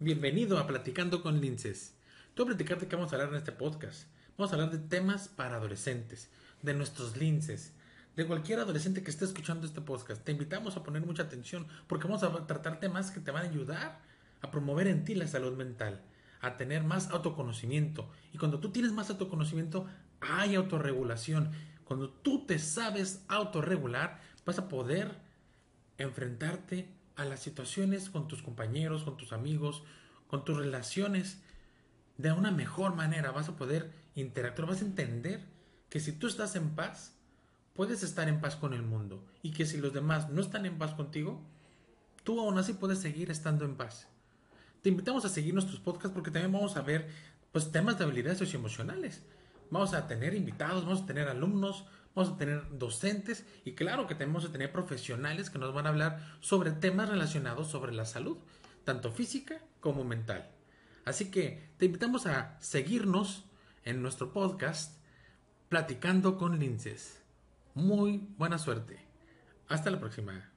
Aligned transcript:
Bienvenido 0.00 0.58
a 0.58 0.66
Platicando 0.68 1.22
con 1.24 1.40
Linces. 1.40 1.96
Te 2.32 2.42
voy 2.42 2.52
a 2.52 2.54
platicar 2.54 2.78
de 2.78 2.86
qué 2.86 2.94
vamos 2.94 3.12
a 3.12 3.16
hablar 3.16 3.30
en 3.30 3.34
este 3.38 3.50
podcast. 3.50 4.06
Vamos 4.36 4.52
a 4.52 4.54
hablar 4.54 4.70
de 4.70 4.78
temas 4.78 5.26
para 5.26 5.56
adolescentes, 5.56 6.30
de 6.62 6.72
nuestros 6.72 7.16
linces, 7.16 7.72
de 8.14 8.24
cualquier 8.24 8.60
adolescente 8.60 9.02
que 9.02 9.10
esté 9.10 9.24
escuchando 9.24 9.66
este 9.66 9.80
podcast. 9.80 10.22
Te 10.22 10.30
invitamos 10.30 10.76
a 10.76 10.84
poner 10.84 11.04
mucha 11.04 11.24
atención 11.24 11.66
porque 11.88 12.06
vamos 12.06 12.22
a 12.22 12.46
tratar 12.46 12.78
temas 12.78 13.10
que 13.10 13.18
te 13.18 13.32
van 13.32 13.46
a 13.46 13.48
ayudar 13.48 13.98
a 14.40 14.52
promover 14.52 14.86
en 14.86 15.02
ti 15.02 15.16
la 15.16 15.26
salud 15.26 15.56
mental, 15.56 16.00
a 16.40 16.56
tener 16.56 16.84
más 16.84 17.10
autoconocimiento. 17.10 18.08
Y 18.32 18.38
cuando 18.38 18.60
tú 18.60 18.70
tienes 18.70 18.92
más 18.92 19.10
autoconocimiento, 19.10 19.88
hay 20.20 20.54
autorregulación. 20.54 21.50
Cuando 21.82 22.08
tú 22.08 22.46
te 22.46 22.60
sabes 22.60 23.24
autorregular, 23.26 24.20
vas 24.46 24.60
a 24.60 24.68
poder 24.68 25.16
enfrentarte 25.96 26.88
a 27.18 27.24
las 27.24 27.40
situaciones 27.40 28.08
con 28.08 28.28
tus 28.28 28.42
compañeros, 28.42 29.02
con 29.02 29.16
tus 29.16 29.32
amigos, 29.32 29.82
con 30.28 30.44
tus 30.44 30.56
relaciones 30.56 31.38
de 32.16 32.32
una 32.32 32.52
mejor 32.52 32.94
manera. 32.94 33.32
Vas 33.32 33.48
a 33.48 33.56
poder 33.56 33.92
interactuar, 34.14 34.68
vas 34.68 34.82
a 34.82 34.86
entender 34.86 35.44
que 35.90 36.00
si 36.00 36.12
tú 36.12 36.28
estás 36.28 36.54
en 36.54 36.70
paz, 36.70 37.12
puedes 37.74 38.02
estar 38.04 38.28
en 38.28 38.40
paz 38.40 38.54
con 38.56 38.72
el 38.72 38.82
mundo 38.82 39.24
y 39.42 39.50
que 39.50 39.66
si 39.66 39.78
los 39.78 39.92
demás 39.92 40.30
no 40.30 40.40
están 40.40 40.64
en 40.64 40.78
paz 40.78 40.94
contigo, 40.94 41.42
tú 42.22 42.40
aún 42.40 42.56
así 42.56 42.72
puedes 42.72 43.00
seguir 43.00 43.30
estando 43.30 43.64
en 43.64 43.76
paz. 43.76 44.06
Te 44.82 44.88
invitamos 44.88 45.24
a 45.24 45.28
seguir 45.28 45.54
nuestros 45.54 45.80
podcasts 45.80 46.14
porque 46.14 46.30
también 46.30 46.52
vamos 46.52 46.76
a 46.76 46.82
ver 46.82 47.08
pues, 47.50 47.72
temas 47.72 47.98
de 47.98 48.04
habilidades 48.04 48.38
socioemocionales. 48.38 49.22
Vamos 49.70 49.94
a 49.94 50.06
tener 50.06 50.34
invitados, 50.34 50.84
vamos 50.84 51.02
a 51.02 51.06
tener 51.06 51.28
alumnos, 51.28 51.84
vamos 52.14 52.32
a 52.32 52.36
tener 52.36 52.78
docentes 52.78 53.46
y 53.64 53.74
claro 53.74 54.06
que 54.06 54.14
tenemos 54.14 54.46
que 54.46 54.52
tener 54.52 54.72
profesionales 54.72 55.50
que 55.50 55.58
nos 55.58 55.74
van 55.74 55.86
a 55.86 55.90
hablar 55.90 56.36
sobre 56.40 56.72
temas 56.72 57.08
relacionados 57.08 57.68
sobre 57.68 57.92
la 57.92 58.04
salud, 58.04 58.38
tanto 58.84 59.12
física 59.12 59.60
como 59.80 60.04
mental. 60.04 60.50
Así 61.04 61.30
que 61.30 61.70
te 61.78 61.86
invitamos 61.86 62.26
a 62.26 62.56
seguirnos 62.60 63.44
en 63.84 64.02
nuestro 64.02 64.32
podcast 64.32 64.98
Platicando 65.68 66.36
con 66.38 66.58
Linces. 66.58 67.22
Muy 67.74 68.26
buena 68.36 68.58
suerte. 68.58 68.98
Hasta 69.68 69.90
la 69.90 70.00
próxima. 70.00 70.50